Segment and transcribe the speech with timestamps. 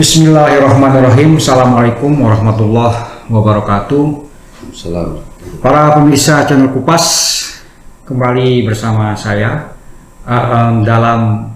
[0.00, 1.36] Bismillahirrahmanirrahim.
[1.36, 4.32] Assalamualaikum warahmatullahi wabarakatuh.
[4.72, 5.20] Salam.
[5.60, 7.04] Para pemirsa channel Kupas
[8.08, 9.76] kembali bersama saya
[10.24, 11.52] uh, um, dalam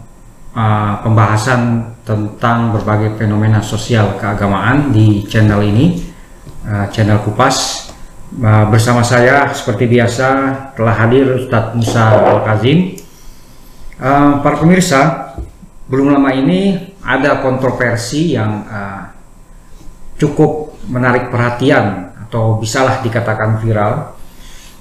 [0.53, 6.05] uh, pembahasan tentang berbagai fenomena sosial keagamaan di channel ini,
[6.69, 7.89] uh, channel Kupas.
[8.29, 10.29] Uh, bersama saya seperti biasa
[10.77, 12.93] telah hadir Ustadz Musa Al Kazim.
[13.97, 15.33] Uh, para pemirsa,
[15.89, 19.03] belum lama ini ada kontroversi yang uh,
[20.17, 24.17] cukup menarik perhatian atau bisalah dikatakan viral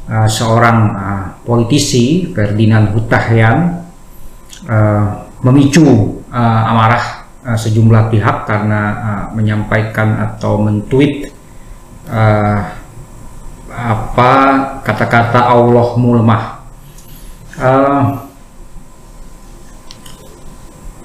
[0.07, 3.83] uh, seorang uh, politisi Ferdinand Hutahian
[4.71, 5.05] uh,
[5.43, 5.83] memicu
[6.31, 11.27] uh, amarah uh, sejumlah pihak karena uh, menyampaikan atau mentweet
[12.07, 12.59] uh,
[13.73, 14.31] apa
[14.85, 16.43] kata-kata Allahmu lemah.
[17.57, 18.22] Uh,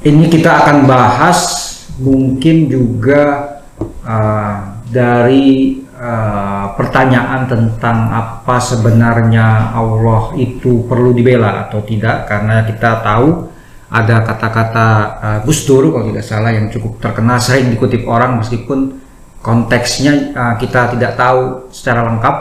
[0.07, 1.41] ini kita akan bahas
[1.99, 3.23] mungkin juga
[4.07, 12.31] uh, dari uh, pertanyaan tentang apa sebenarnya Allah itu perlu dibela atau tidak.
[12.31, 13.51] Karena kita tahu
[13.91, 14.87] ada kata-kata
[15.19, 19.03] uh, Gus Dur kalau tidak salah yang cukup terkenal sering dikutip orang meskipun
[19.43, 22.37] konteksnya uh, kita tidak tahu secara lengkap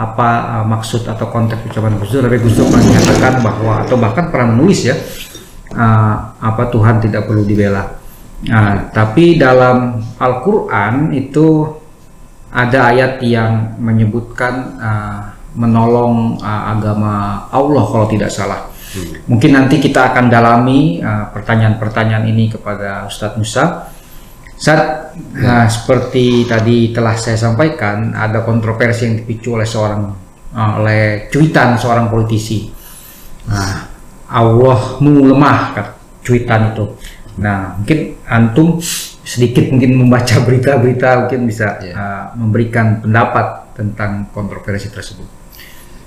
[0.00, 2.26] apa uh, maksud atau konteks ucapan Gus Dur.
[2.26, 4.98] Tapi Gus Dur pernah menyatakan bahwa atau bahkan pernah menulis ya
[5.74, 7.84] uh, apa Tuhan tidak perlu dibela.
[8.40, 11.68] Nah, tapi dalam Al-Quran itu
[12.50, 15.20] ada ayat yang menyebutkan uh,
[15.54, 18.72] menolong uh, agama Allah kalau tidak salah.
[18.90, 19.36] Hmm.
[19.36, 20.98] Mungkin nanti kita akan dalami
[21.30, 23.86] pertanyaan-pertanyaan uh, ini kepada Ustadz Musa.
[24.60, 30.02] Saat uh, seperti tadi telah saya sampaikan, ada kontroversi yang dipicu oleh seorang
[30.56, 32.66] uh, oleh cuitan seorang politisi.
[33.46, 33.89] Nah,
[34.30, 35.92] Allahmu lemah kata
[36.22, 36.84] cuitan itu.
[37.40, 38.78] Nah, mungkin antum
[39.26, 41.94] sedikit mungkin membaca berita-berita mungkin bisa yeah.
[41.98, 45.26] uh, memberikan pendapat tentang kontroversi tersebut.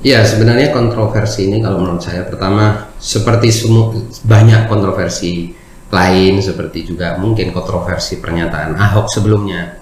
[0.03, 3.95] Ya, sebenarnya kontroversi ini kalau menurut saya pertama seperti semua
[4.27, 5.55] banyak kontroversi
[5.93, 9.77] lain seperti juga mungkin kontroversi pernyataan Ahok sebelumnya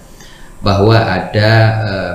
[0.60, 1.50] bahwa ada
[1.82, 2.14] uh,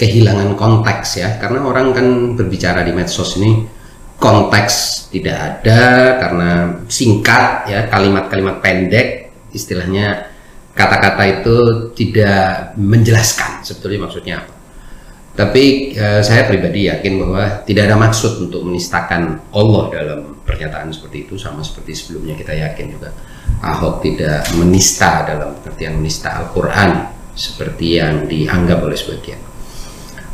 [0.00, 3.77] kehilangan konteks ya karena orang kan berbicara di medsos ini
[4.18, 5.80] konteks tidak ada
[6.18, 6.50] karena
[6.90, 10.26] singkat ya kalimat-kalimat pendek istilahnya
[10.74, 11.56] kata-kata itu
[11.94, 14.52] tidak menjelaskan sebetulnya maksudnya apa.
[15.38, 21.30] Tapi eh, saya pribadi yakin bahwa tidak ada maksud untuk menistakan Allah dalam pernyataan seperti
[21.30, 23.14] itu sama seperti sebelumnya kita yakin juga
[23.58, 29.38] Ahok tidak menista dalam pengertian menista Al-Quran seperti yang dianggap oleh sebagian.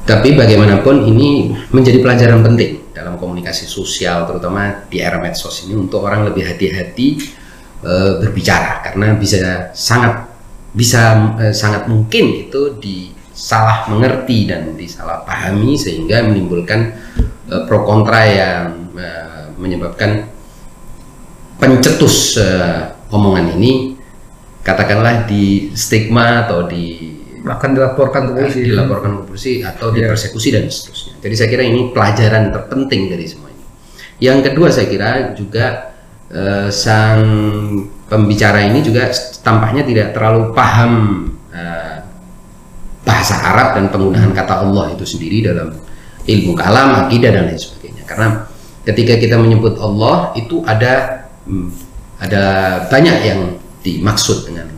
[0.05, 6.07] Tapi bagaimanapun ini menjadi pelajaran penting dalam komunikasi sosial terutama di era medsos ini untuk
[6.07, 7.09] orang lebih hati-hati
[7.83, 8.87] e, berbicara.
[8.87, 10.31] Karena bisa sangat
[10.71, 16.95] bisa e, sangat mungkin itu disalah mengerti dan disalah pahami sehingga menimbulkan
[17.51, 19.09] e, pro kontra yang e,
[19.59, 20.31] menyebabkan
[21.59, 22.49] pencetus e,
[23.11, 23.99] omongan ini.
[24.65, 28.61] Katakanlah di stigma atau di akan dilaporkan ke polisi.
[28.65, 30.09] Dilaporkan ke polisi atau yeah.
[30.09, 31.13] dipersekusi dan seterusnya.
[31.21, 33.65] Jadi saya kira ini pelajaran terpenting dari semua ini.
[34.25, 35.67] Yang kedua saya kira juga
[36.33, 37.23] eh, sang
[38.09, 39.13] pembicara ini juga
[39.45, 40.93] tampaknya tidak terlalu paham
[41.53, 41.97] eh,
[43.05, 45.77] bahasa Arab dan penggunaan kata Allah itu sendiri dalam
[46.25, 48.09] ilmu kalam akidah dan lain sebagainya.
[48.09, 48.49] Karena
[48.89, 51.69] ketika kita menyebut Allah itu ada hmm,
[52.25, 52.45] ada
[52.89, 53.41] banyak yang
[53.85, 54.73] dimaksud dengan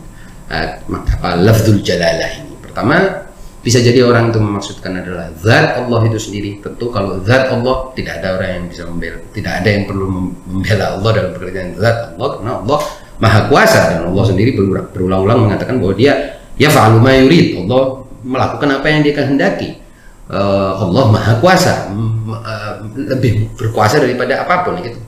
[0.51, 2.46] uh, apa lafzul jalalah ini
[2.77, 3.25] Pertama,
[3.65, 6.61] bisa jadi orang itu memaksudkan adalah zat Allah itu sendiri.
[6.61, 10.05] Tentu kalau zat Allah tidak ada orang yang bisa membela, tidak ada yang perlu
[10.45, 12.79] membela Allah dalam pekerjaan zat Allah karena Allah
[13.17, 14.53] Maha Kuasa dan Allah sendiri
[14.93, 17.65] berulang-ulang mengatakan bahwa dia ya fa'alu ma yurid.
[17.65, 19.81] Allah melakukan apa yang dia kehendaki.
[20.29, 25.01] Uh, Allah Maha Kuasa, uh, lebih berkuasa daripada apa pun gitu.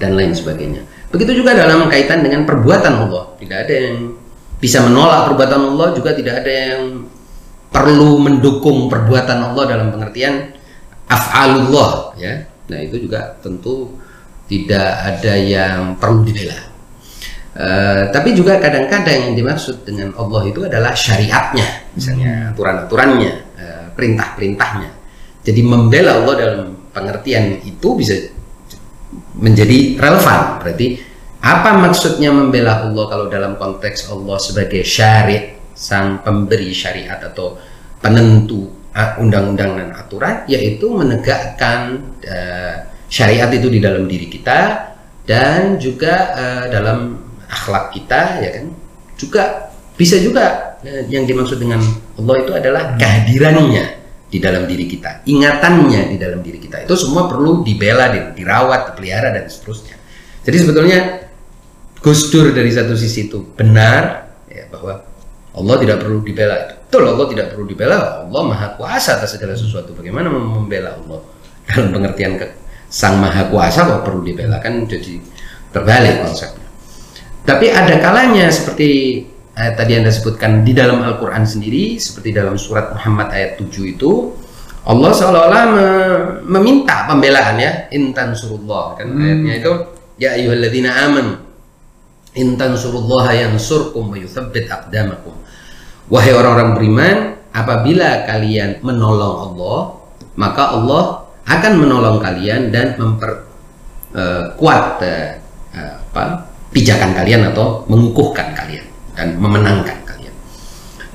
[0.00, 0.80] Dan lain sebagainya.
[1.12, 3.36] Begitu juga dalam kaitan dengan perbuatan Allah.
[3.36, 4.23] Tidak ada yang
[4.64, 7.04] bisa menolak perbuatan Allah juga tidak ada yang
[7.68, 10.56] perlu mendukung perbuatan Allah dalam pengertian
[11.04, 12.48] af'alullah ya.
[12.72, 13.92] Nah itu juga tentu
[14.48, 16.56] tidak ada yang perlu dibela.
[17.54, 22.50] Uh, tapi juga kadang-kadang yang dimaksud dengan Allah itu adalah syariatnya misalnya hmm.
[22.56, 24.90] aturan-aturannya uh, perintah-perintahnya.
[25.44, 28.16] Jadi membela Allah dalam pengertian itu bisa
[29.36, 30.56] menjadi relevan.
[30.64, 30.86] Berarti
[31.44, 37.60] apa maksudnya membela Allah kalau dalam konteks Allah sebagai syari' sang pemberi syariat atau
[38.00, 38.72] penentu
[39.20, 42.76] undang-undang dan aturan yaitu menegakkan uh,
[43.12, 44.88] syariat itu di dalam diri kita
[45.28, 48.66] dan juga uh, dalam akhlak kita ya kan
[49.20, 49.42] juga
[49.94, 51.78] bisa juga eh, yang dimaksud dengan
[52.18, 56.82] Allah itu adalah kehadirannya di dalam diri kita, ingatannya di dalam diri kita.
[56.82, 59.94] Itu semua perlu dibela, di- dirawat, dipelihara dan seterusnya.
[60.42, 60.98] Jadi sebetulnya
[62.04, 65.00] Gus Dur dari satu sisi itu benar ya bahwa
[65.54, 66.56] Allah tidak perlu dibela.
[66.84, 68.26] Betul Allah tidak perlu dibela.
[68.28, 69.96] Allah Maha Kuasa atas segala sesuatu.
[69.96, 71.24] Bagaimana mem- membela Allah
[71.72, 72.46] dalam pengertian ke
[72.92, 75.16] Sang Maha Kuasa kok perlu dibela kan jadi
[75.72, 76.68] terbalik konsepnya.
[77.44, 79.20] Tapi ada kalanya seperti
[79.52, 84.32] eh, tadi Anda sebutkan di dalam Al-Qur'an sendiri seperti dalam surat Muhammad ayat 7 itu
[84.84, 89.72] Allah seolah-olah me- meminta pembelaan ya intan surullah kan ayatnya itu
[90.16, 91.32] ya ayyuhalladzina amanu
[92.34, 95.34] in tansurullaha yansurkum wa yuthabbit aqdamakum.
[96.10, 97.16] Wahai orang-orang beriman
[97.54, 100.04] apabila kalian menolong Allah
[100.34, 105.38] maka Allah akan menolong kalian dan memperkuat eh,
[105.74, 106.22] apa
[106.74, 110.34] pijakan kalian atau mengukuhkan kalian dan memenangkan kalian.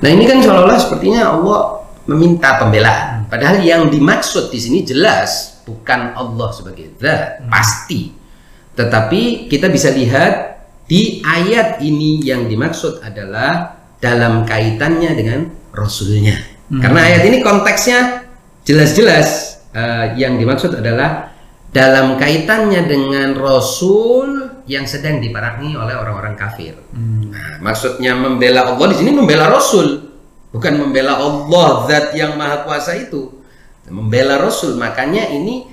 [0.00, 3.28] Nah ini kan seolah-olah sepertinya Allah meminta pembelaan.
[3.28, 8.16] Padahal yang dimaksud di sini jelas bukan Allah sebagai zat pasti.
[8.74, 10.49] Tetapi kita bisa lihat
[10.90, 16.34] di ayat ini yang dimaksud adalah dalam kaitannya dengan Rasulnya.
[16.66, 18.26] Karena ayat ini konteksnya
[18.66, 21.30] jelas-jelas eh, yang dimaksud adalah
[21.70, 26.74] dalam kaitannya dengan Rasul yang sedang diperangi oleh orang-orang kafir.
[26.94, 30.10] Nah, maksudnya membela Allah di sini membela Rasul,
[30.50, 33.30] bukan membela Allah Zat yang Maha Kuasa itu.
[33.90, 35.66] Membela Rasul, makanya ini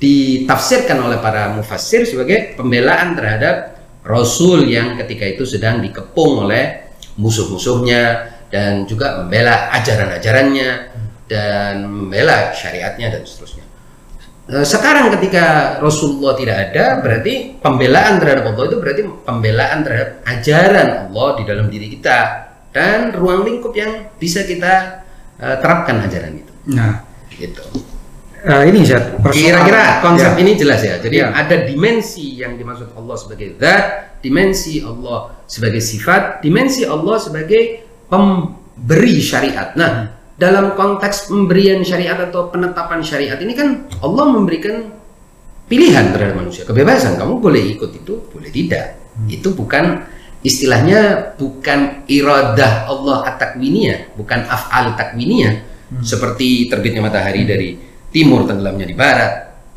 [0.00, 3.73] ditafsirkan oleh para mufassir sebagai pembelaan terhadap
[4.04, 10.70] Rasul yang ketika itu sedang dikepung oleh musuh-musuhnya dan juga membela ajaran-ajarannya
[11.24, 13.64] dan membela syariatnya dan seterusnya.
[14.44, 20.88] Eh, Sekarang ketika Rasulullah tidak ada, berarti pembelaan terhadap Allah itu berarti pembelaan terhadap ajaran
[21.08, 22.18] Allah di dalam diri kita
[22.76, 25.00] dan ruang lingkup yang bisa kita
[25.40, 26.52] eh, terapkan ajaran itu.
[26.76, 27.62] Nah, Gitu.
[28.44, 30.40] Eh, ini Zat, persoalan- Kira-kira konsep Ya.
[30.44, 31.00] ini jelas ya.
[31.00, 31.32] Jadi Ya.
[31.32, 33.84] ada dimensi yang dimaksud Allah sebagai zat,
[34.20, 39.72] dimensi Allah sebagai sifat, dimensi Allah sebagai pemberi syariat.
[39.74, 44.92] Nah, dalam konteks pemberian syariat atau penetapan syariat ini kan Allah memberikan
[45.64, 47.16] pilihan terhadap manusia, kebebasan.
[47.16, 49.00] Kamu boleh ikut itu, boleh tidak.
[49.30, 50.04] Itu bukan
[50.44, 55.72] istilahnya bukan iradah Allah at-takwiniyah, bukan af'al takwiniyah.
[56.02, 59.32] Seperti terbitnya matahari dari timur, tenggelamnya di barat,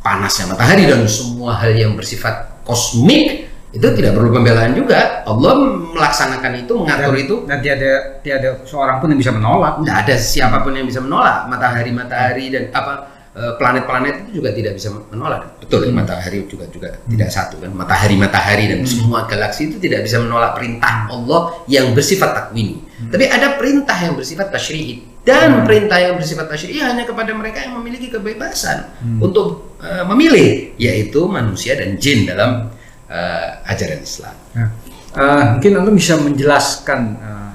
[0.05, 5.25] panasnya matahari dan semua hal yang bersifat kosmik itu tidak perlu pembelaan juga.
[5.27, 5.53] Allah
[5.91, 7.35] melaksanakan itu, mengatur Dan- itu.
[7.43, 7.91] Dan tiada
[8.23, 9.83] tiada seorang pun yang bisa menolak.
[9.83, 14.79] Tidak ada siapa pun yang bisa menolak matahari-matahari dan apa eh, planet-planet itu juga tidak
[14.79, 15.61] bisa menolak.
[15.61, 17.69] Betul, ya, matahari juga juga tidak satu kan.
[17.75, 22.81] Matahari-matahari dan semua galaksi itu tidak bisa menolak perintah Allah yang bersifat takwini.
[23.11, 27.75] Tapi ada perintah yang bersifat tasyri'i dan perintah yang bersifat tasyri'i hanya kepada mereka yang
[27.75, 32.71] memiliki kebebasan untuk eh, memilih, yaitu manusia dan jin dalam
[33.11, 34.35] eh, ajaran Islam.
[34.55, 34.69] Nah,
[35.11, 37.49] eh, mungkin Anda bisa menjelaskan eh,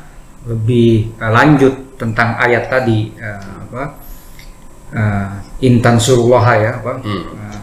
[0.52, 3.83] lebih eh, lanjut tentang ayat tadi eh, apa
[4.93, 5.29] eh,
[5.64, 7.25] intan surullah ya apa Hmm.
[7.41, 7.61] eh,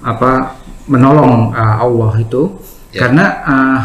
[0.00, 0.56] apa
[0.88, 2.42] menolong eh, Allah itu
[2.90, 3.06] Ya.
[3.06, 3.80] karena eh,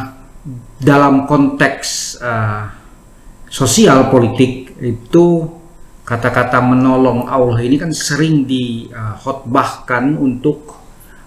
[0.81, 2.63] dalam konteks eh,
[3.51, 5.47] sosial politik itu
[6.05, 10.77] kata-kata menolong Allah ini kan sering dihotbahkan untuk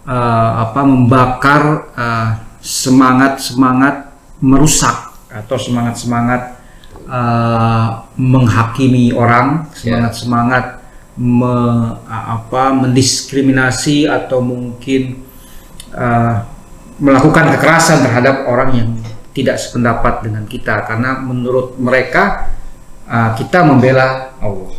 [0.06, 1.62] eh, apa membakar
[1.96, 2.30] eh,
[2.62, 6.42] semangat-semangat merusak atau semangat-semangat
[7.08, 10.78] eh, menghakimi orang, semangat-semangat
[11.18, 15.26] me- apa mendiskriminasi atau mungkin
[15.90, 16.36] eh,
[16.98, 18.90] melakukan kekerasan terhadap orang yang
[19.34, 20.86] tidak sependapat dengan kita.
[20.86, 22.54] Karena menurut mereka
[23.08, 24.76] eh, kita membela Allah.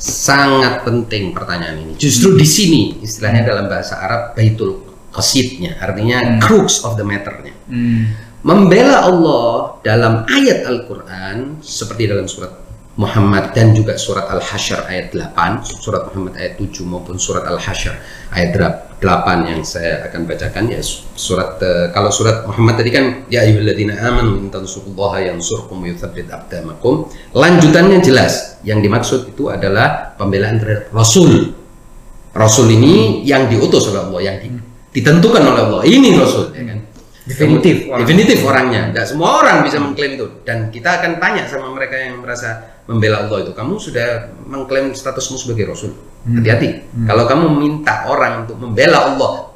[0.00, 1.92] sangat penting pertanyaan ini.
[2.00, 4.80] Justru di sini istilahnya dalam bahasa Arab baitul
[5.12, 7.52] qasidnya, artinya crux of the matter-nya.
[8.40, 12.59] Membela Allah dalam ayat Al-Qur'an seperti dalam surat
[12.98, 17.94] Muhammad dan juga surat Al-Hasyr ayat 8, surat Muhammad ayat 7 maupun surat Al-Hasyr
[18.34, 18.50] ayat
[18.98, 19.00] 8
[19.46, 20.82] yang saya akan bacakan ya
[21.16, 27.08] surat eh, kalau surat Muhammad tadi kan ya ayyuhalladzina amanu in tansurullaha yansurkum yutsabbit aqdamakum.
[27.32, 31.56] Lanjutannya jelas, yang dimaksud itu adalah pembelaan terhadap Rasul.
[32.36, 34.60] Rasul ini yang diutus oleh Allah, yang di-
[34.98, 35.82] ditentukan oleh Allah.
[35.88, 36.52] Ini Rasul?
[37.30, 38.00] Definitif orang.
[38.02, 38.82] definitif orangnya.
[38.90, 40.26] Tidak semua orang bisa mengklaim itu.
[40.42, 43.52] Dan kita akan tanya sama mereka yang merasa membela Allah itu.
[43.54, 45.94] Kamu sudah mengklaim statusmu sebagai Rasul.
[46.26, 46.90] Hati-hati.
[47.06, 49.54] Kalau kamu minta orang untuk membela Allah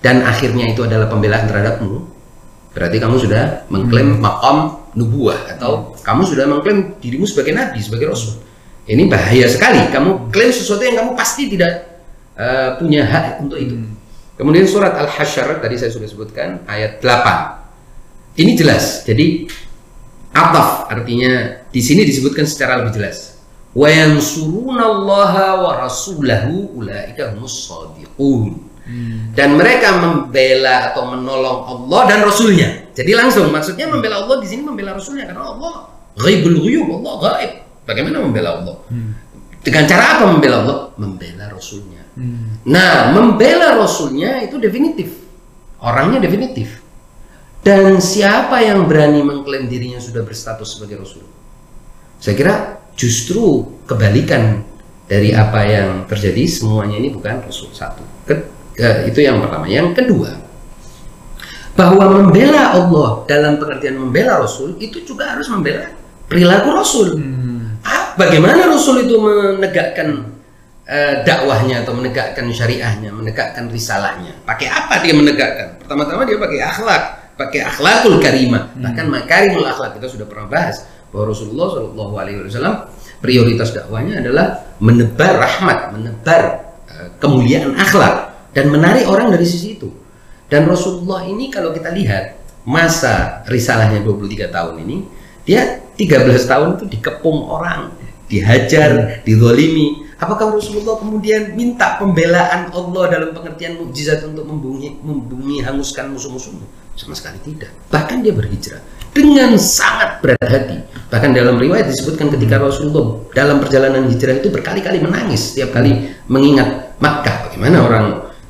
[0.00, 2.02] dan akhirnya itu adalah pembelaan terhadapmu,
[2.72, 8.40] berarti kamu sudah mengklaim makam nubuah atau kamu sudah mengklaim dirimu sebagai nabi, sebagai rasul.
[8.86, 9.82] Ini bahaya sekali.
[9.90, 12.02] Kamu klaim sesuatu yang kamu pasti tidak
[12.38, 13.74] uh, punya hak untuk itu.
[14.36, 18.36] Kemudian surat Al-Hasyr tadi saya sudah sebutkan ayat 8.
[18.36, 19.00] Ini jelas.
[19.08, 19.48] Jadi
[20.36, 23.40] ataf artinya di sini disebutkan secara lebih jelas.
[23.72, 28.76] Wa yansurunallaha wa rasulahu ulaika humus shadiqun.
[29.34, 32.86] Dan mereka membela atau menolong Allah dan Rasulnya.
[32.94, 37.52] Jadi langsung maksudnya membela Allah di sini membela Rasulnya karena Allah ghaibul ghuyub, Allah gaib.
[37.82, 38.76] Bagaimana membela Allah?
[39.64, 40.78] Dengan cara apa membela Allah?
[40.94, 41.95] Membela Rasulnya.
[42.66, 45.12] Nah, membela Rasulnya itu definitif.
[45.84, 46.80] Orangnya definitif.
[47.60, 51.26] Dan siapa yang berani mengklaim dirinya sudah berstatus sebagai Rasul?
[52.16, 52.54] Saya kira
[52.96, 54.64] justru kebalikan
[55.04, 58.00] dari apa yang terjadi semuanya ini bukan Rasul satu.
[58.24, 59.68] Ke, ke, itu yang pertama.
[59.68, 60.30] Yang kedua,
[61.76, 65.92] bahwa membela Allah dalam pengertian membela Rasul itu juga harus membela
[66.30, 67.20] perilaku Rasul.
[67.20, 67.82] Hmm.
[67.84, 70.35] Ah, bagaimana Rasul itu menegakkan
[70.86, 74.32] uh, dakwahnya atau menegakkan syariahnya, menegakkan risalahnya?
[74.46, 75.78] Pakai apa dia menegakkan?
[75.82, 78.82] Pertama-tama dia pakai akhlak pakai akhlakul karimah hmm.
[78.82, 82.88] bahkan makarimul akhlak kita sudah pernah bahas bahwa Rasulullah Shallallahu Alaihi Wasallam
[83.20, 86.42] prioritas dakwanya adalah menebar rahmat menebar
[86.88, 89.92] uh, kemuliaan akhlak dan menarik orang dari sisi itu
[90.48, 94.96] dan Rasulullah ini kalau kita lihat masa risalahnya 23 tahun ini
[95.44, 97.94] dia 13 tahun itu dikepung orang
[98.26, 99.22] dihajar, hmm.
[100.16, 106.64] Apakah Rasulullah kemudian minta pembelaan Allah dalam pengertian mukjizat untuk membumi, membumi hanguskan musuh-musuhnya?
[106.96, 107.68] Sama sekali tidak.
[107.92, 108.80] Bahkan dia berhijrah
[109.12, 110.80] dengan sangat berat hati.
[111.12, 116.96] Bahkan dalam riwayat disebutkan ketika Rasulullah dalam perjalanan hijrah itu berkali-kali menangis setiap kali mengingat
[116.96, 117.52] Makkah.
[117.52, 118.06] Bagaimana orang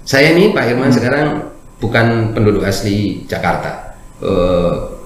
[0.06, 1.50] saya ini Pak Irman sekarang
[1.82, 3.98] bukan penduduk asli Jakarta.
[4.22, 4.96] Uh,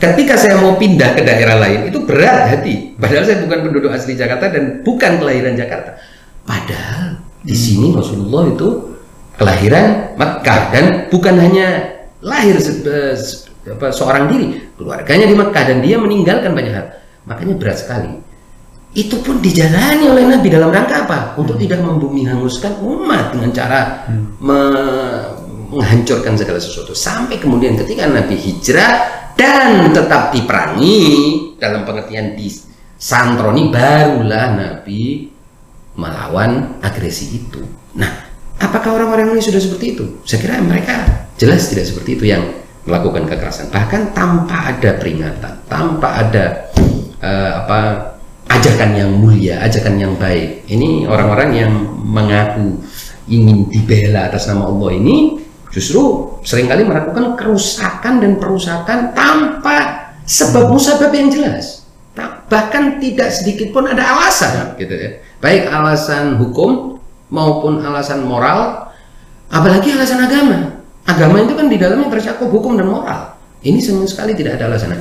[0.00, 2.96] ketika saya mau pindah ke daerah lain itu berat hati.
[2.96, 6.00] Padahal saya bukan penduduk asli Jakarta dan bukan kelahiran Jakarta.
[6.44, 8.68] Padahal di sini Rasulullah itu
[9.40, 12.84] kelahiran Makkah dan bukan hanya lahir se
[13.16, 16.86] se apa, seorang diri, keluarganya di Mekah dan dia meninggalkan banyak hal.
[17.28, 18.12] Makanya berat sekali.
[18.90, 21.18] Itu pun dijalani oleh Nabi dalam rangka apa?
[21.38, 21.62] Untuk hmm.
[21.68, 24.24] tidak membumi hanguskan umat dengan cara hmm.
[24.40, 24.60] me
[25.70, 26.98] menghancurkan segala sesuatu.
[26.98, 29.06] Sampai kemudian ketika Nabi hijrah
[29.38, 30.98] dan tetap diperangi
[31.62, 32.50] dalam pengertian di
[32.98, 35.30] santroni barulah Nabi
[35.94, 37.62] melawan agresi itu.
[37.98, 38.10] Nah,
[38.60, 40.04] apakah orang-orang ini sudah seperti itu?
[40.22, 42.44] Saya kira mereka Jelas tidak seperti itu yang
[42.84, 43.72] melakukan kekerasan.
[43.72, 46.68] Bahkan tanpa ada peringatan, tanpa ada
[47.24, 47.78] uh, apa
[48.52, 50.68] ajakan yang mulia, ajakan yang baik.
[50.68, 52.84] Ini orang-orang yang mengaku
[53.24, 55.40] ingin dibela atas nama Allah ini
[55.72, 61.88] justru sering kali melakukan kerusakan dan perusakan tanpa sebab musabab yang jelas.
[62.52, 65.24] Bahkan tidak sedikit pun ada alasan gitu ya.
[65.40, 67.00] Baik alasan hukum
[67.32, 68.92] maupun alasan moral,
[69.48, 70.80] apalagi alasan agama
[71.10, 73.20] agama itu kan di dalamnya tercakup hukum dan moral.
[73.60, 74.96] Ini sama sekali tidak ada alasan.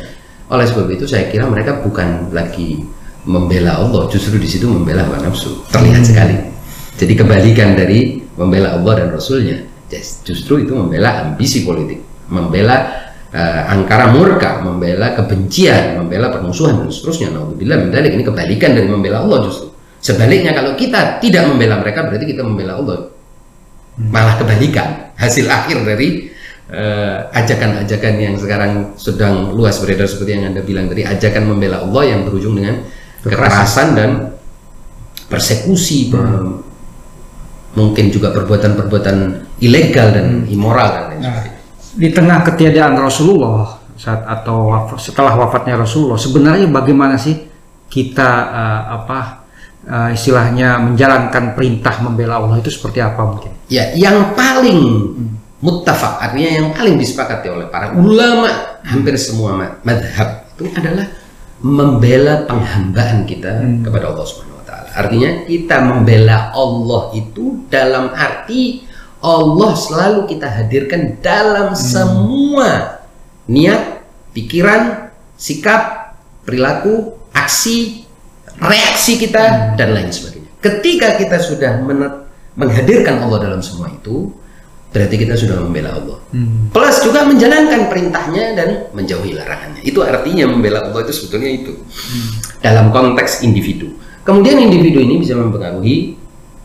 [0.50, 2.84] Oleh sebab itu saya kira mereka bukan lagi
[3.24, 5.64] membela Allah, justru di situ membela hawa nafsu.
[5.70, 6.36] Terlihat sekali.
[7.00, 9.64] Jadi kebalikan dari membela Allah dan Rasulnya,
[10.26, 17.32] justru itu membela ambisi politik, membela uh, angkara murka, membela kebencian, membela permusuhan dan seterusnya.
[17.32, 19.72] Naudzubillah mendalik ini kebalikan dari membela Allah justru.
[20.00, 23.12] Sebaliknya kalau kita tidak membela mereka berarti kita membela Allah.
[24.00, 26.32] Malah kebalikan hasil akhir dari
[26.72, 31.04] eh, ajakan-ajakan yang sekarang sedang luas beredar seperti yang anda bilang tadi.
[31.04, 32.80] Ajakan membela Allah yang berujung dengan
[33.24, 33.88] kekerasan.
[34.00, 34.12] dan
[35.30, 36.52] persekusi hmm.
[37.78, 39.18] mungkin juga perbuatan-perbuatan
[39.62, 40.52] ilegal dan hmm.
[40.52, 41.46] immoral dan lain nah,
[41.94, 47.46] di tengah ketiadaan Rasulullah saat atau wafat, setelah wafatnya Rasulullah sebenarnya bagaimana sih
[47.92, 49.39] kita uh, apa
[49.88, 53.52] uh, istilahnya menjalankan perintah membela Allah itu seperti apa mungkin?
[53.70, 54.82] Ya, yang paling
[55.60, 61.04] muttafaq artinya yang paling disepakati oleh para ulama hampir semua madhab itu adalah
[61.60, 63.84] membela penghambaan kita hmm.
[63.84, 64.88] kepada Allah Subhanahu wa taala.
[64.96, 68.88] Artinya kita membela Allah itu dalam arti
[69.20, 71.80] Allah selalu kita hadirkan dalam hmm.
[71.80, 72.70] semua
[73.52, 76.16] niat, pikiran, sikap,
[76.48, 78.08] perilaku, aksi
[78.60, 80.52] reaksi kita dan lain sebagainya.
[80.60, 81.80] Ketika kita sudah
[82.60, 84.36] menghadirkan Allah dalam semua itu,
[84.92, 86.20] berarti kita sudah membela Allah.
[86.36, 86.68] Hmm.
[86.76, 89.82] Plus juga menjalankan perintahnya dan menjauhi larangannya.
[89.88, 92.30] Itu artinya membela Allah itu sebetulnya itu hmm.
[92.60, 93.96] dalam konteks individu.
[94.28, 96.20] Kemudian individu ini bisa mempengaruhi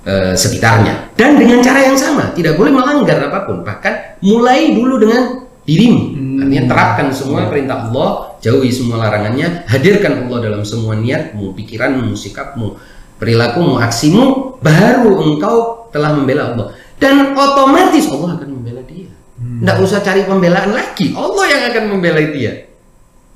[0.05, 3.63] uh, sekitarnya dan dengan cara yang sama, tidak boleh melanggar apa pun.
[3.63, 6.03] Bahkan mulai dulu dengan dirimu.
[6.13, 6.43] Hmm Hmm.
[6.43, 12.75] Artinya terapkan semua perintah Allah, jauhi semua larangannya, hadirkan Allah dalam semua niatmu, pikiranmu, sikapmu,
[13.23, 16.67] perilakumu, aksimu, baru engkau telah membela Allah.
[16.99, 19.11] Dan otomatis Allah akan membela dia.
[19.39, 22.67] Tidak usah cari pembelaan lagi, Allah yang akan membela dia.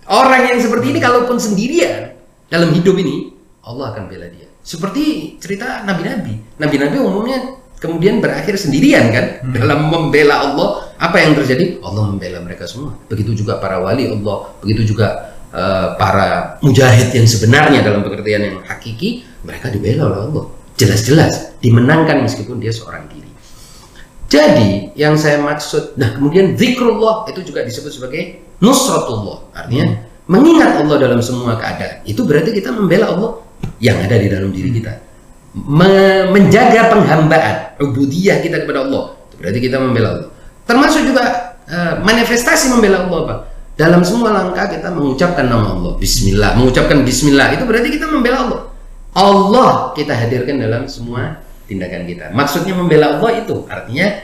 [0.09, 2.17] Orang yang seperti ini kalaupun sendirian
[2.49, 4.49] dalam hidup ini, Allah akan bela dia.
[4.65, 6.57] Seperti cerita nabi-nabi.
[6.57, 10.69] Nabi-nabi umumnya kemudian berakhir sendirian kan dalam membela Allah.
[10.99, 11.79] Apa yang terjadi?
[11.79, 12.99] Allah membela mereka semua.
[13.07, 18.57] Begitu juga para wali Allah, begitu juga eh, para mujahid yang sebenarnya dalam pengertian yang
[18.67, 20.45] hakiki, mereka dibela oleh Allah.
[20.75, 23.31] Jelas-jelas dimenangkan meskipun dia seorang diri.
[24.29, 30.97] Jadi yang saya maksud, nah kemudian zikrullah itu juga disebut sebagai nusratullah, artinya mengingat Allah
[31.01, 32.05] dalam semua keadaan.
[32.05, 33.41] Itu berarti kita membela Allah
[33.81, 35.08] yang ada di dalam diri kita.
[35.57, 39.17] Me- menjaga penghambaan, ubudiyah kita kepada Allah.
[39.41, 40.31] Berarti kita membela Allah.
[40.69, 41.25] Termasuk juga
[41.65, 43.39] eh, manifestasi membela Allah, Pak.
[43.79, 48.61] Dalam semua langkah kita mengucapkan nama Allah, Bismillah, mengucapkan Bismillah itu berarti kita membela Allah.
[49.15, 51.41] Allah kita hadirkan dalam semua
[51.71, 52.35] tindakan kita.
[52.35, 54.19] Maksudnya membela Allah itu artinya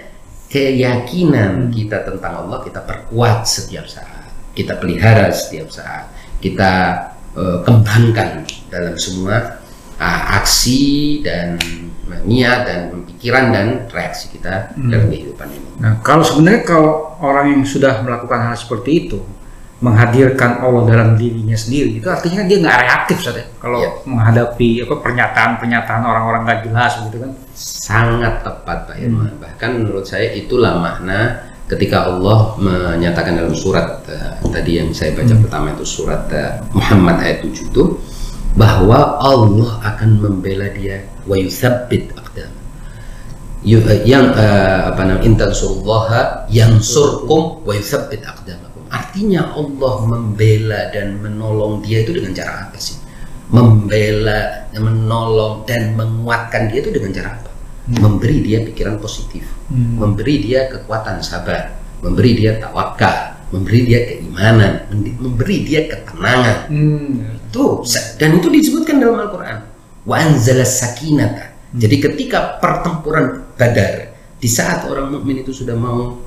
[0.50, 6.10] keyakinan kita tentang Allah kita perkuat setiap saat, kita pelihara setiap saat,
[6.42, 6.72] kita
[7.38, 9.63] eh, kembangkan dalam semua
[9.98, 10.82] ah, aksi
[11.22, 11.58] dan
[12.24, 15.68] niat dan pikiran dan reaksi kita dalam kehidupan ini.
[15.80, 19.18] Nah, kalau sebenarnya kalau orang yang sudah melakukan hal seperti itu,
[19.80, 23.46] menghadirkan Allah dalam dirinya sendiri, itu artinya dia nggak reaktif saat ya.
[23.60, 23.90] Kalau Iya.
[24.08, 27.32] menghadapi apa pernyataan-pernyataan orang-orang nggak jelas gitu kan.
[27.54, 29.28] sangat tepat Pak Irma.
[29.36, 35.32] Bahkan menurut saya itulah makna ketika Allah menyatakan dalam surat eh, tadi yang saya baca
[35.36, 37.84] pertama itu surat eh, Muhammad ayat 7 itu
[38.54, 42.50] bahwa Allah akan membela dia wa yutsabbit aqdam.
[43.64, 48.86] Eh, yang eh, apa namanya intansurullaha yansurkum wa yutsabbit aqdamakum.
[48.94, 53.02] Artinya Allah membela dan menolong dia itu dengan cara apa sih?
[53.50, 57.50] Membela, menolong dan menguatkan dia itu dengan cara apa?
[57.84, 60.00] Memberi dia pikiran positif, Hmm.
[60.00, 64.72] memberi dia kekuatan sabar, memberi dia tawakal, memberi dia keimanan,
[65.22, 66.66] memberi dia ketenangan.
[66.66, 67.38] Hmm.
[67.46, 67.86] Itu
[68.18, 69.62] dan itu disebutkan dalam Al-Qur'an.
[70.02, 71.54] Wa anzalas sakinata.
[71.74, 74.10] Jadi ketika pertempuran Badar,
[74.42, 76.18] di saat orang mukmin itu sudah mau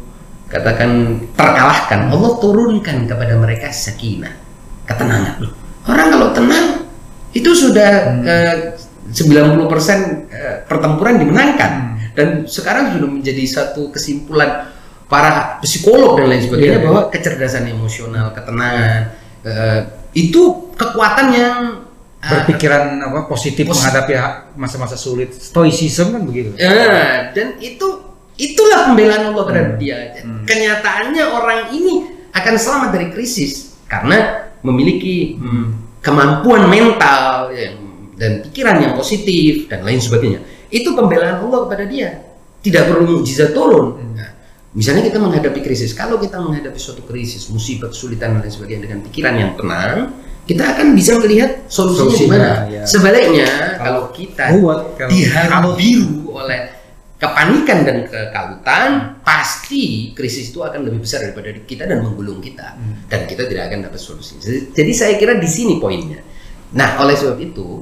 [0.48, 4.32] katakan terkalahkan, Allah turunkan kepada mereka sakinah,
[4.88, 5.44] ketenangan.
[5.88, 6.88] Orang kalau tenang
[7.36, 7.92] itu sudah
[8.24, 8.56] eh,
[9.12, 11.72] 90% eh, pertempuran dimenangkan
[12.16, 14.72] dan sekarang sudah menjadi satu kesimpulan
[15.08, 16.86] para psikolog dan lain sebagainya iya.
[16.86, 19.02] bahwa kecerdasan emosional, ketenangan
[19.44, 19.80] eh,
[20.14, 21.56] itu kekuatan yang
[22.20, 25.32] eh, Berpikiran apa positif Posi- menghadapi ha- masa-masa sulit.
[25.32, 26.52] Stoicism kan begitu.
[26.60, 28.04] Ya, dan itu
[28.36, 29.82] itulah pembelaan Allah terhadap Hmm.
[29.82, 29.98] dia.
[30.44, 31.94] Kenyataannya orang ini
[32.36, 37.78] akan selamat dari krisis karena memiliki hmm, kemampuan mental yang,
[38.20, 40.44] dan pikiran yang positif dan lain sebagainya.
[40.68, 42.28] Itu pembelaan Allah kepada dia.
[42.60, 43.86] Tidak perlu mukjizat turun.
[43.96, 44.16] Hmm.
[44.78, 49.00] Misalnya kita menghadapi krisis, kalau kita menghadapi suatu krisis, musibah, kesulitan dan lain sebagainya dengan
[49.10, 50.14] pikiran yang tenang,
[50.46, 52.52] kita akan bisa melihat solusinya Solusinya, mana.
[52.70, 52.84] ya.
[52.86, 53.50] Sebaliknya
[53.82, 56.60] kalau kita Ruwet kalau dihabiru oleh
[57.18, 62.78] kepanikan dan kekalutan, pasti krisis itu akan lebih besar daripada kita dan menggulung kita,
[63.10, 64.38] dan kita tidak akan dapat solusi.
[64.38, 66.22] Jadi, jadi saya kira di sini poinnya.
[66.78, 67.82] Nah, oleh sebab itu,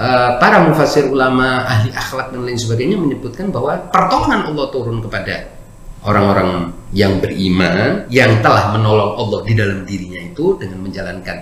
[0.00, 5.61] eh, para mufasir ulama, ahli akhlak dan lain sebagainya menyebutkan bahwa pertolongan Allah turun kepada
[6.02, 11.36] orang-orang yang beriman, yang telah menolong Allah di dalam dirinya itu dengan menjalankan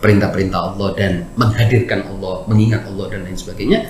[0.00, 3.80] perintah-perintah Allah dan menghadirkan Allah, mengingat Allah dan lain sebagainya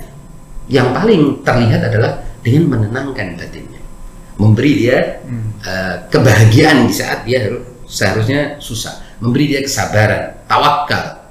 [0.69, 3.81] yang paling terlihat adalah dengan menenangkan batinnya,
[4.37, 4.97] memberi dia
[5.65, 11.21] eh, kebahagiaan di saat dia harus seharusnya susah, memberi dia kesabaran, tawakal,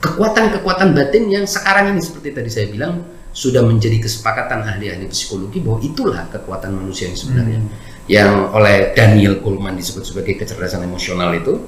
[0.00, 5.78] kekuatan-kekuatan batin yang sekarang ini seperti tadi saya bilang sudah menjadi kesepakatan ahli-ahli psikologi bahwa
[5.86, 7.60] itulah kekuatan manusia yang sebenarnya,
[8.06, 11.60] yang oleh Daniel Goleman disebut sebagai kecerdasan emosional itu,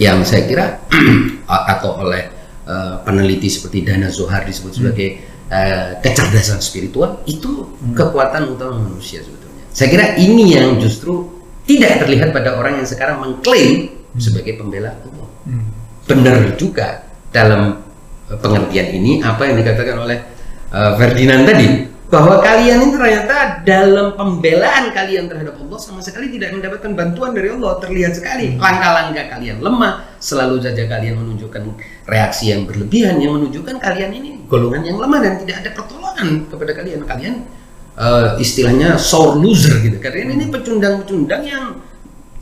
[0.00, 0.66] yang saya kira
[1.76, 2.28] atau oleh
[2.64, 5.08] eh, peneliti seperti Dana Zohar disebut sebagai
[5.50, 9.64] eh, kecerdasan spiritual itu kekuatan utama manusia sebetulnya.
[9.70, 11.28] Saya kira ini yang justru
[11.66, 14.96] tidak terlihat pada orang yang sekarang mengklaim sebagai pembela.
[15.46, 15.70] Hmm.
[16.06, 17.82] Benar juga dalam
[18.30, 20.18] eh, pengertian ini apa yang dikatakan oleh
[20.70, 21.68] eh, Ferdinand tadi
[22.10, 27.54] bahwa kalian ini ternyata dalam pembelaan kalian terhadap Allah sama sekali tidak mendapatkan bantuan dari
[27.54, 27.78] Allah.
[27.78, 31.62] Terlihat sekali langkah-langkah kalian lemah selalu saja kalian menunjukkan
[32.10, 36.72] reaksi yang berlebihan yang menunjukkan kalian ini golongan yang lemah dan tidak ada pertolongan kepada
[36.74, 37.00] kalian.
[37.06, 37.34] Kalian
[37.94, 40.02] eh, istilahnya sore loser gitu.
[40.02, 41.78] Kalian ini pecundang-pecundang yang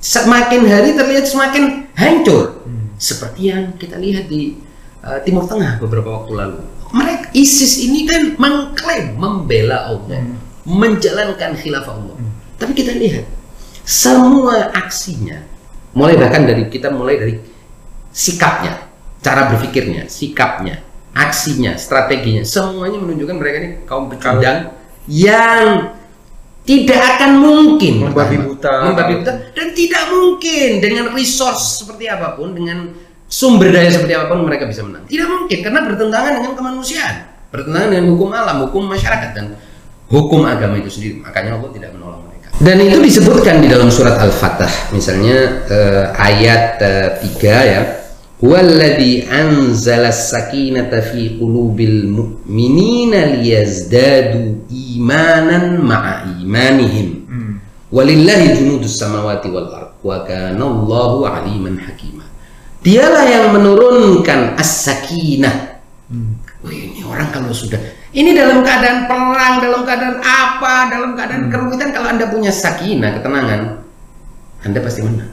[0.00, 2.64] semakin hari terlihat semakin hancur.
[2.96, 4.58] Seperti yang kita lihat di
[5.06, 6.58] uh, Timur Tengah beberapa waktu lalu.
[6.88, 10.24] Mereka ISIS ini kan mengklaim membela Allah,
[10.64, 12.16] menjalankan khilafah Allah.
[12.56, 13.28] Tapi kita lihat
[13.84, 15.44] semua aksinya,
[15.92, 17.34] mulai bahkan dari kita mulai dari
[18.12, 18.88] sikapnya,
[19.20, 20.80] cara berpikirnya, sikapnya,
[21.12, 24.72] aksinya, strateginya, semuanya menunjukkan mereka ini kaum pecundang
[25.08, 25.96] yang
[26.68, 28.92] tidak akan mungkin Membabi buta.
[28.92, 32.92] membabi buta dan tidak mungkin dengan resource seperti apa pun dengan
[33.28, 35.04] sumber daya seperti apa pun mereka bisa menang.
[35.04, 37.16] Tidak mungkin karena bertentangan dengan kemanusiaan.
[37.52, 39.54] Bertentangan dengan hukum alam hukum masyarakat dan
[40.08, 41.20] hukum agama itu sendiri.
[41.20, 42.48] Makanya Allah tidak menolong mereka.
[42.58, 44.72] Dan itu disebutkan di dalam surat al-fatah.
[44.90, 47.82] Misalnya eh, ayat eh, 3 ya.
[48.38, 57.18] Huwallazi anzala sakinata fi qulubil mu'minina liyazdadu imanan ma'a imanihim.
[57.88, 62.07] Walillahi junudus samawati wal ard wa kana Allahu aliman hakima.
[62.88, 65.84] Dialah yang menurunkan as-sakinah.
[66.64, 67.76] Wih, ini orang kalau sudah
[68.16, 73.60] ini dalam keadaan perang, dalam keadaan apa, dalam keadaan kerumitan kalau Anda punya sakinah, ketenangan,
[74.64, 75.30] Anda pasti menang.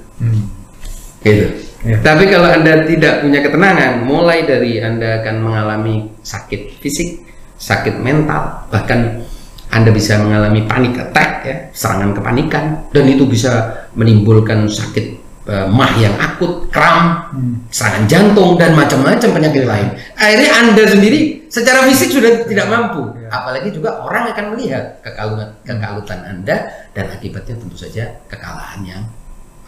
[1.24, 1.48] Gitu.
[1.88, 1.96] Ya.
[2.04, 7.24] Tapi kalau Anda tidak punya ketenangan, mulai dari Anda akan mengalami sakit fisik,
[7.56, 9.24] sakit mental, bahkan
[9.72, 15.92] Anda bisa mengalami panik attack ya, serangan kepanikan dan itu bisa menimbulkan sakit eh, mah
[15.98, 17.30] yang akut, kram,
[17.70, 19.88] serangan jantung dan macam-macam penyakit lain.
[20.18, 23.16] Akhirnya Anda sendiri secara fisik sudah tidak mampu.
[23.30, 26.56] Apalagi juga orang akan melihat kekalutan, kekalutan Anda
[26.92, 29.02] dan akibatnya tentu saja kekalahan yang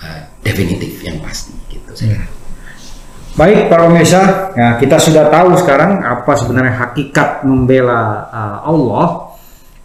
[0.02, 2.28] eh, definitif yang pasti gitu saya kira.
[3.38, 9.27] Baik para pemirsa, ya, kita sudah tahu sekarang apa sebenarnya hakikat membela uh, Allah.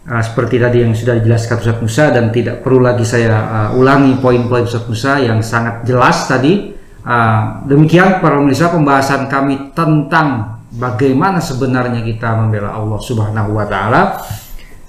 [0.03, 4.19] Uh, seperti tadi yang sudah dijelaskan Ustaz Musa dan tidak perlu lagi saya uh, ulangi
[4.19, 6.75] poin-poin Ustaz Musa yang sangat jelas tadi.
[7.03, 14.01] Uh, demikian para pemirsa pembahasan kami tentang bagaimana sebenarnya kita membela Allah Subhanahu wa taala.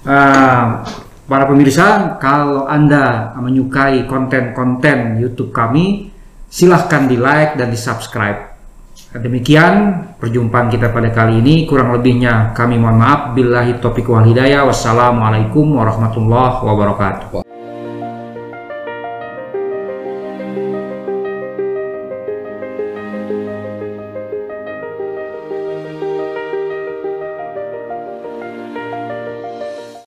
[0.03, 0.83] Uh,
[1.31, 6.11] para pemirsa, kalau Anda menyukai konten-konten YouTube kami,
[6.51, 8.54] silahkan di like dan di subscribe.
[9.15, 11.63] Demikian perjumpaan kita pada kali ini.
[11.63, 13.31] Kurang lebihnya kami mohon maaf.
[13.31, 14.67] Billahi taufiq wal hidayah.
[14.67, 17.44] Wassalamualaikum warahmatullahi wabarakatuh.